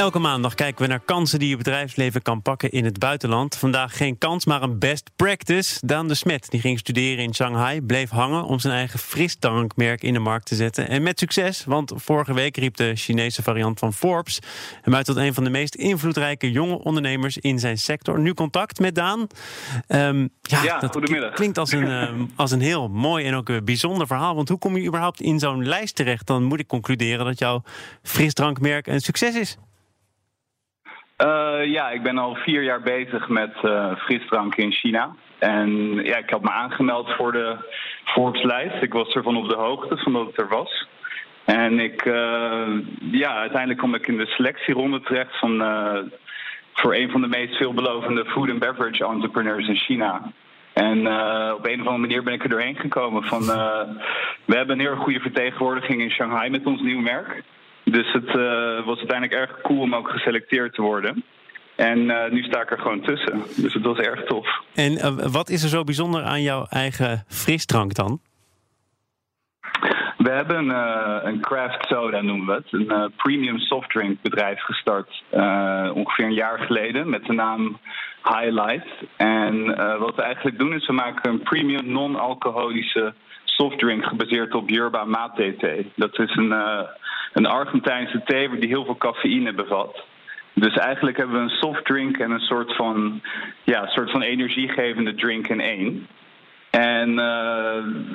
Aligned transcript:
Elke 0.00 0.18
maandag 0.18 0.54
kijken 0.54 0.82
we 0.82 0.88
naar 0.88 1.00
kansen 1.00 1.38
die 1.38 1.48
je 1.48 1.56
bedrijfsleven 1.56 2.22
kan 2.22 2.42
pakken 2.42 2.70
in 2.70 2.84
het 2.84 2.98
buitenland. 2.98 3.56
Vandaag 3.56 3.96
geen 3.96 4.18
kans, 4.18 4.44
maar 4.44 4.62
een 4.62 4.78
best 4.78 5.10
practice. 5.16 5.86
Daan 5.86 6.08
de 6.08 6.14
Smet 6.14 6.50
die 6.50 6.60
ging 6.60 6.78
studeren 6.78 7.24
in 7.24 7.34
Shanghai, 7.34 7.82
bleef 7.82 8.10
hangen 8.10 8.44
om 8.44 8.58
zijn 8.58 8.74
eigen 8.74 8.98
frisdrankmerk 8.98 10.02
in 10.02 10.12
de 10.12 10.18
markt 10.18 10.46
te 10.46 10.54
zetten. 10.54 10.88
En 10.88 11.02
met 11.02 11.18
succes, 11.18 11.64
want 11.64 11.92
vorige 11.96 12.34
week 12.34 12.56
riep 12.56 12.76
de 12.76 12.96
Chinese 12.96 13.42
variant 13.42 13.78
van 13.78 13.92
Forbes 13.92 14.38
hem 14.82 14.94
uit 14.94 15.04
tot 15.06 15.16
een 15.16 15.34
van 15.34 15.44
de 15.44 15.50
meest 15.50 15.74
invloedrijke 15.74 16.50
jonge 16.50 16.78
ondernemers 16.78 17.38
in 17.38 17.58
zijn 17.58 17.78
sector. 17.78 18.20
Nu 18.20 18.34
contact 18.34 18.78
met 18.78 18.94
Daan. 18.94 19.26
Um, 19.88 20.30
ja, 20.42 20.62
ja, 20.62 20.78
dat 20.78 20.92
goedemiddag. 20.92 21.34
klinkt 21.34 21.58
als 21.58 21.72
een, 21.72 21.90
um, 21.90 22.30
als 22.36 22.50
een 22.50 22.60
heel 22.60 22.88
mooi 22.88 23.26
en 23.26 23.34
ook 23.34 23.48
een 23.48 23.64
bijzonder 23.64 24.06
verhaal. 24.06 24.34
Want 24.34 24.48
hoe 24.48 24.58
kom 24.58 24.76
je 24.76 24.86
überhaupt 24.86 25.20
in 25.20 25.38
zo'n 25.38 25.66
lijst 25.66 25.94
terecht? 25.96 26.26
Dan 26.26 26.44
moet 26.44 26.60
ik 26.60 26.66
concluderen 26.66 27.24
dat 27.24 27.38
jouw 27.38 27.62
frisdrankmerk 28.02 28.86
een 28.86 29.00
succes 29.00 29.34
is. 29.34 29.56
Uh, 31.60 31.72
ja, 31.72 31.90
ik 31.90 32.02
ben 32.02 32.18
al 32.18 32.34
vier 32.34 32.62
jaar 32.62 32.80
bezig 32.80 33.28
met 33.28 33.52
uh, 33.62 33.96
frisdrank 33.96 34.54
in 34.54 34.72
China. 34.72 35.14
En 35.38 35.94
ja, 36.04 36.16
ik 36.16 36.30
had 36.30 36.42
me 36.42 36.50
aangemeld 36.50 37.10
voor 37.10 37.32
de 37.32 37.56
Forbes-lijst. 38.04 38.82
Ik 38.82 38.92
was 38.92 39.14
ervan 39.14 39.36
op 39.36 39.48
de 39.48 39.56
hoogte 39.56 39.96
van 39.96 40.12
dat 40.12 40.26
het 40.26 40.38
er 40.38 40.48
was. 40.48 40.86
En 41.44 41.80
ik, 41.80 42.04
uh, 42.04 42.68
ja, 43.10 43.36
uiteindelijk 43.36 43.80
kom 43.80 43.94
ik 43.94 44.06
in 44.06 44.16
de 44.16 44.26
selectieronde 44.26 45.00
terecht 45.00 45.38
van, 45.38 45.58
voor 46.72 46.94
een 46.94 47.10
van 47.10 47.20
de 47.20 47.26
meest 47.26 47.56
veelbelovende 47.56 48.24
food 48.24 48.50
and 48.50 48.58
beverage 48.58 49.04
entrepreneurs 49.04 49.68
in 49.68 49.76
China. 49.76 50.32
En 50.72 50.98
op 51.52 51.66
een 51.66 51.80
of 51.80 51.86
andere 51.86 51.98
manier 51.98 52.22
ben 52.22 52.34
ik 52.34 52.42
er 52.42 52.48
doorheen 52.48 52.76
gekomen. 52.76 53.22
Van, 53.22 53.40
we 54.44 54.56
hebben 54.56 54.78
een 54.78 54.86
heel 54.86 54.96
goede 54.96 55.20
vertegenwoordiging 55.20 56.00
in 56.00 56.10
Shanghai 56.10 56.50
met 56.50 56.66
ons 56.66 56.80
nieuw 56.80 57.00
merk. 57.00 57.42
Dus 57.84 58.12
het 58.12 58.32
was 58.84 58.98
uiteindelijk 58.98 59.32
erg 59.32 59.60
cool 59.60 59.80
om 59.80 59.94
ook 59.94 60.10
geselecteerd 60.10 60.74
te 60.74 60.82
worden. 60.82 61.24
En 61.80 61.98
uh, 61.98 62.30
nu 62.30 62.42
sta 62.42 62.60
ik 62.60 62.70
er 62.70 62.78
gewoon 62.78 63.00
tussen. 63.00 63.42
Dus 63.56 63.74
het 63.74 63.84
was 63.84 63.98
erg 63.98 64.24
tof. 64.24 64.46
En 64.74 64.92
uh, 64.92 65.06
wat 65.32 65.48
is 65.48 65.62
er 65.62 65.68
zo 65.68 65.84
bijzonder 65.84 66.22
aan 66.22 66.42
jouw 66.42 66.66
eigen 66.68 67.24
frisdrank 67.28 67.94
dan? 67.94 68.20
We 70.16 70.30
hebben 70.30 70.56
een, 70.56 71.26
een 71.26 71.40
craft 71.40 71.86
soda, 71.86 72.20
noemen 72.20 72.46
we 72.46 72.52
het. 72.52 72.88
Een 72.88 73.12
premium 73.16 73.58
softdrink 73.58 74.22
bedrijf 74.22 74.60
gestart 74.60 75.22
ongeveer 75.94 76.24
een 76.24 76.34
jaar 76.34 76.58
geleden 76.58 77.10
met 77.10 77.24
de 77.24 77.32
naam 77.32 77.78
Highlight. 78.22 78.88
En 79.16 79.64
wat 79.98 80.14
we 80.16 80.22
eigenlijk 80.22 80.58
doen 80.58 80.74
is 80.74 80.86
we 80.86 80.92
maken 80.92 81.30
een 81.30 81.42
premium 81.42 81.92
non-alcoholische 81.92 83.14
softdrink 83.44 84.04
gebaseerd 84.04 84.54
op 84.54 84.70
yerba 84.70 85.04
mate 85.04 85.54
thee. 85.58 85.92
Dat 85.96 86.18
is 86.18 86.36
een, 86.36 86.54
een 87.32 87.46
Argentijnse 87.46 88.22
thee 88.24 88.58
die 88.58 88.68
heel 88.68 88.84
veel 88.84 88.96
cafeïne 88.96 89.52
bevat. 89.54 90.04
Dus 90.60 90.76
eigenlijk 90.76 91.16
hebben 91.16 91.36
we 91.36 91.42
een 91.42 91.58
softdrink 91.58 92.16
en 92.16 92.30
een 92.30 92.40
soort 92.40 92.76
van, 92.76 93.20
ja, 93.64 93.86
soort 93.86 94.10
van 94.10 94.22
energiegevende 94.22 95.14
drink 95.14 95.48
in 95.48 95.60
één. 95.60 96.06
En 96.70 97.08
uh, 97.08 97.16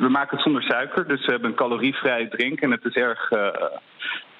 we 0.00 0.08
maken 0.08 0.36
het 0.36 0.40
zonder 0.40 0.62
suiker, 0.62 1.08
dus 1.08 1.24
we 1.24 1.32
hebben 1.32 1.50
een 1.50 1.56
calorievrije 1.56 2.28
drink. 2.28 2.60
En 2.60 2.70
het 2.70 2.84
is 2.84 2.94
erg. 2.94 3.30
Uh, 3.30 3.48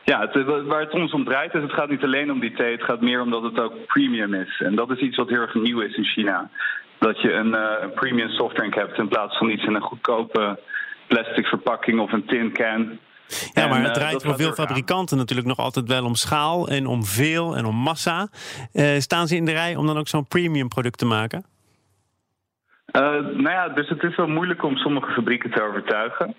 ja, 0.04 0.20
het, 0.20 0.64
waar 0.66 0.80
het 0.80 0.92
ons 0.92 1.12
om 1.12 1.24
draait 1.24 1.54
is, 1.54 1.62
het 1.62 1.72
gaat 1.72 1.88
niet 1.88 2.02
alleen 2.02 2.32
om 2.32 2.40
die 2.40 2.52
thee, 2.52 2.72
het 2.72 2.82
gaat 2.82 3.00
meer 3.00 3.20
omdat 3.20 3.42
het 3.42 3.60
ook 3.60 3.86
premium 3.86 4.34
is. 4.34 4.60
En 4.60 4.74
dat 4.74 4.90
is 4.90 4.98
iets 4.98 5.16
wat 5.16 5.28
heel 5.28 5.40
erg 5.40 5.54
nieuw 5.54 5.80
is 5.80 5.96
in 5.96 6.04
China. 6.04 6.50
Dat 6.98 7.20
je 7.20 7.32
een, 7.32 7.52
een 7.82 7.92
premium 7.94 8.28
softdrink 8.28 8.74
hebt 8.74 8.98
in 8.98 9.08
plaats 9.08 9.38
van 9.38 9.50
iets 9.50 9.64
in 9.64 9.74
een 9.74 9.80
goedkope 9.80 10.58
plastic 11.06 11.46
verpakking 11.46 12.00
of 12.00 12.12
een 12.12 12.24
tin 12.24 12.52
can. 12.52 12.98
Ja, 13.54 13.66
maar 13.66 13.78
het 13.78 13.86
eh, 13.86 13.92
draait 13.92 14.22
voor 14.22 14.36
veel 14.36 14.52
fabrikanten 14.52 15.16
natuurlijk 15.16 15.48
nog 15.48 15.58
altijd 15.58 15.88
wel 15.88 16.04
om 16.04 16.14
schaal 16.14 16.68
en 16.68 16.86
om 16.86 17.04
veel 17.04 17.56
en 17.56 17.64
om 17.64 17.76
massa. 17.76 18.28
Uh, 18.72 18.98
staan 18.98 19.26
ze 19.26 19.36
in 19.36 19.44
de 19.44 19.52
rij 19.52 19.76
om 19.76 19.86
dan 19.86 19.98
ook 19.98 20.08
zo'n 20.08 20.26
premium 20.26 20.68
product 20.68 20.98
te 20.98 21.06
maken? 21.06 21.44
Uh, 22.92 23.02
nou 23.20 23.50
ja, 23.50 23.68
dus 23.68 23.88
het 23.88 24.02
is 24.02 24.16
wel 24.16 24.28
moeilijk 24.28 24.62
om 24.62 24.76
sommige 24.76 25.12
fabrieken 25.12 25.50
te 25.50 25.62
overtuigen. 25.62 26.34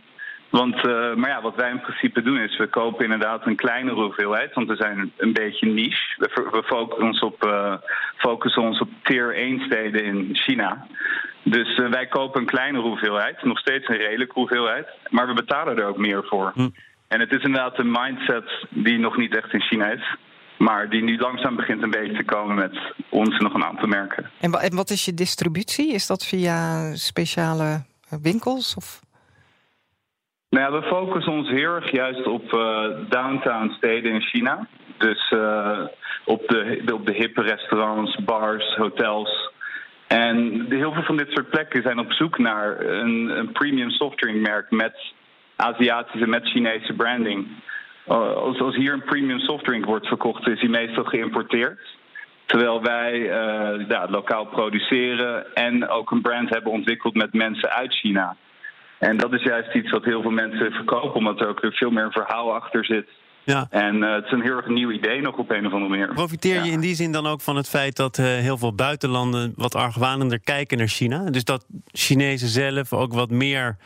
Want, 0.59 0.75
uh, 0.87 1.13
maar 1.13 1.29
ja, 1.29 1.41
wat 1.41 1.55
wij 1.55 1.69
in 1.69 1.81
principe 1.81 2.21
doen 2.21 2.37
is, 2.37 2.57
we 2.57 2.67
kopen 2.67 3.03
inderdaad 3.03 3.45
een 3.45 3.55
kleinere 3.55 4.01
hoeveelheid, 4.01 4.53
want 4.53 4.67
we 4.67 4.75
zijn 4.75 5.11
een 5.17 5.33
beetje 5.33 5.67
niche. 5.67 6.15
We, 6.17 6.47
we 6.51 6.63
focussen, 6.63 7.05
ons 7.05 7.19
op, 7.19 7.45
uh, 7.45 7.73
focussen 8.17 8.61
ons 8.61 8.79
op 8.79 8.89
tier 9.03 9.35
1 9.35 9.59
steden 9.59 10.03
in 10.03 10.29
China. 10.33 10.87
Dus 11.43 11.77
uh, 11.77 11.89
wij 11.89 12.07
kopen 12.07 12.41
een 12.41 12.47
kleinere 12.47 12.87
hoeveelheid, 12.87 13.43
nog 13.43 13.59
steeds 13.59 13.87
een 13.87 13.97
redelijke 13.97 14.33
hoeveelheid, 14.33 14.87
maar 15.09 15.27
we 15.27 15.33
betalen 15.33 15.77
er 15.77 15.85
ook 15.85 15.97
meer 15.97 16.23
voor. 16.23 16.51
Hm. 16.55 16.69
En 17.07 17.19
het 17.19 17.31
is 17.31 17.43
inderdaad 17.43 17.79
een 17.79 17.91
mindset 17.91 18.65
die 18.69 18.97
nog 18.97 19.17
niet 19.17 19.35
echt 19.35 19.53
in 19.53 19.61
China 19.61 19.91
is. 19.91 20.15
Maar 20.57 20.89
die 20.89 21.03
nu 21.03 21.17
langzaam 21.17 21.55
begint 21.55 21.83
een 21.83 21.89
beetje 21.89 22.17
te 22.17 22.23
komen 22.23 22.55
met 22.55 22.77
ons 23.09 23.37
nog 23.37 23.53
een 23.53 23.63
aantal 23.63 23.87
merken. 23.87 24.29
En 24.39 24.75
wat 24.75 24.89
is 24.89 25.05
je 25.05 25.13
distributie? 25.13 25.93
Is 25.93 26.07
dat 26.07 26.25
via 26.25 26.89
speciale 26.95 27.83
winkels? 28.21 28.75
Of? 28.75 29.01
Nou 30.49 30.65
ja, 30.65 30.79
we 30.79 30.87
focussen 30.87 31.33
ons 31.33 31.49
heel 31.49 31.73
erg 31.75 31.91
juist 31.91 32.27
op 32.27 32.53
uh, 32.53 32.85
downtown 33.09 33.73
steden 33.77 34.11
in 34.11 34.21
China. 34.21 34.67
Dus 34.97 35.31
uh, 35.31 35.79
op, 36.25 36.47
de, 36.47 36.83
op 36.93 37.05
de 37.05 37.13
hippe 37.13 37.41
restaurants, 37.41 38.23
bars, 38.23 38.75
hotels. 38.75 39.42
En 40.13 40.65
heel 40.69 40.93
veel 40.93 41.03
van 41.03 41.17
dit 41.17 41.31
soort 41.31 41.49
plekken 41.49 41.81
zijn 41.81 41.99
op 41.99 42.11
zoek 42.11 42.37
naar 42.37 42.79
een, 42.79 43.37
een 43.37 43.51
premium 43.51 43.89
softdrinkmerk 43.89 44.71
met 44.71 45.13
Aziatische, 45.55 46.27
met 46.27 46.49
Chinese 46.49 46.93
branding. 46.93 47.47
Uh, 48.07 48.33
als, 48.33 48.59
als 48.59 48.75
hier 48.75 48.93
een 48.93 49.03
premium 49.03 49.39
softdrink 49.39 49.85
wordt 49.85 50.07
verkocht, 50.07 50.47
is 50.47 50.59
die 50.59 50.69
meestal 50.69 51.03
geïmporteerd. 51.03 51.79
Terwijl 52.45 52.81
wij 52.81 53.19
uh, 53.19 53.87
ja, 53.87 54.07
lokaal 54.09 54.45
produceren 54.45 55.55
en 55.55 55.89
ook 55.89 56.11
een 56.11 56.21
brand 56.21 56.49
hebben 56.49 56.71
ontwikkeld 56.71 57.15
met 57.15 57.33
mensen 57.33 57.69
uit 57.69 57.93
China. 57.93 58.35
En 58.99 59.17
dat 59.17 59.33
is 59.33 59.43
juist 59.43 59.73
iets 59.73 59.91
wat 59.91 60.05
heel 60.05 60.21
veel 60.21 60.31
mensen 60.31 60.71
verkopen, 60.71 61.13
omdat 61.13 61.39
er 61.41 61.47
ook 61.47 61.59
veel 61.61 61.91
meer 61.91 62.11
verhaal 62.11 62.53
achter 62.53 62.85
zit. 62.85 63.07
Ja. 63.45 63.67
En 63.69 63.95
uh, 63.95 64.13
het 64.13 64.25
is 64.25 64.31
een 64.31 64.41
heel 64.41 64.55
erg 64.55 64.67
nieuw 64.67 64.91
idee 64.91 65.21
nog 65.21 65.37
op 65.37 65.49
een 65.49 65.65
of 65.65 65.73
andere 65.73 65.89
manier. 65.89 66.13
Profiteer 66.13 66.63
je 66.63 66.71
in 66.71 66.79
die 66.79 66.95
zin 66.95 67.11
dan 67.11 67.27
ook 67.27 67.41
van 67.41 67.55
het 67.55 67.69
feit 67.69 67.95
dat 67.95 68.17
uh, 68.17 68.25
heel 68.25 68.57
veel 68.57 68.75
buitenlanden 68.75 69.53
wat 69.55 69.75
argwanender 69.75 70.39
kijken 70.39 70.77
naar 70.77 70.87
China? 70.87 71.29
Dus 71.29 71.43
dat 71.43 71.65
Chinezen 71.91 72.47
zelf 72.47 72.93
ook 72.93 73.13
wat 73.13 73.29
meer 73.29 73.77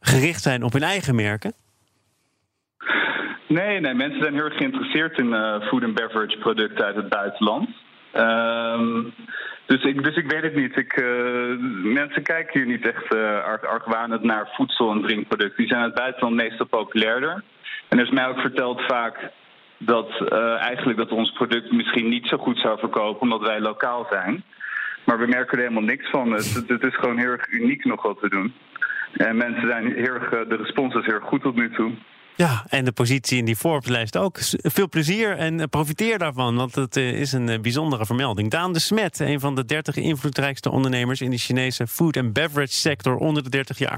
gericht 0.00 0.42
zijn 0.42 0.62
op 0.62 0.72
hun 0.72 0.82
eigen 0.82 1.14
merken? 1.14 1.54
Nee, 3.48 3.80
nee, 3.80 3.94
mensen 3.94 4.20
zijn 4.20 4.34
heel 4.34 4.44
erg 4.44 4.56
geïnteresseerd 4.56 5.18
in 5.18 5.26
uh, 5.26 5.60
food 5.68 5.82
and 5.82 5.94
beverage 5.94 6.38
producten 6.38 6.84
uit 6.84 6.96
het 6.96 7.08
buitenland. 7.08 7.68
Ehm, 8.12 9.02
dus 9.66 9.84
ik, 9.84 10.04
dus 10.04 10.16
ik 10.16 10.30
weet 10.30 10.42
het 10.42 10.54
niet. 10.54 10.76
Ik, 10.76 10.96
uh, 10.96 11.56
mensen 11.82 12.22
kijken 12.22 12.60
hier 12.60 12.68
niet 12.68 12.86
echt 12.86 13.14
uh, 13.14 13.44
argwanend 13.62 14.22
naar 14.22 14.48
voedsel- 14.52 14.90
en 14.90 15.02
drinkproducten. 15.02 15.56
Die 15.56 15.66
zijn 15.66 15.80
in 15.80 15.86
het 15.86 15.94
buitenland 15.94 16.34
meestal 16.34 16.66
populairder. 16.66 17.42
En 17.88 17.98
er 17.98 18.04
is 18.04 18.10
mij 18.10 18.28
ook 18.28 18.38
verteld 18.38 18.80
vaak 18.80 19.30
dat 19.78 20.10
uh, 20.20 20.60
eigenlijk 20.60 20.98
dat 20.98 21.10
ons 21.10 21.32
product 21.32 21.72
misschien 21.72 22.08
niet 22.08 22.26
zo 22.26 22.36
goed 22.36 22.58
zou 22.58 22.78
verkopen 22.78 23.20
omdat 23.20 23.40
wij 23.40 23.60
lokaal 23.60 24.06
zijn. 24.10 24.44
Maar 25.04 25.18
we 25.18 25.26
merken 25.26 25.58
er 25.58 25.64
helemaal 25.64 25.82
niks 25.82 26.10
van. 26.10 26.32
Het, 26.32 26.82
is 26.82 26.96
gewoon 26.96 27.18
heel 27.18 27.30
erg 27.30 27.48
uniek 27.48 27.84
nog 27.84 28.02
wat 28.02 28.20
we 28.20 28.28
doen. 28.28 28.54
En 29.12 29.36
mensen 29.36 29.68
zijn 29.68 29.92
heel 29.92 30.14
erg, 30.14 30.28
de 30.48 30.56
respons 30.56 30.94
is 30.94 31.04
heel 31.04 31.14
erg 31.14 31.24
goed 31.24 31.42
tot 31.42 31.54
nu 31.54 31.70
toe. 31.70 31.92
Ja, 32.36 32.64
en 32.68 32.84
de 32.84 32.92
positie 32.92 33.38
in 33.38 33.44
die 33.44 33.56
Forbes-lijst 33.56 34.16
ook. 34.16 34.38
Veel 34.62 34.88
plezier 34.88 35.36
en 35.36 35.60
eh, 35.60 35.66
profiteer 35.70 36.18
daarvan, 36.18 36.56
want 36.56 36.74
het 36.74 36.96
eh, 36.96 37.20
is 37.20 37.32
een 37.32 37.48
eh, 37.48 37.60
bijzondere 37.60 38.06
vermelding. 38.06 38.50
Daan 38.50 38.72
de 38.72 38.78
Smet, 38.78 39.18
een 39.18 39.40
van 39.40 39.54
de 39.54 39.64
30 39.64 39.96
invloedrijkste 39.96 40.70
ondernemers 40.70 41.20
in 41.20 41.30
de 41.30 41.38
Chinese 41.38 41.86
food- 41.86 42.16
en 42.16 42.32
beverage 42.32 42.72
sector 42.72 43.16
onder 43.16 43.42
de 43.42 43.50
30 43.50 43.78
jaar. 43.78 43.92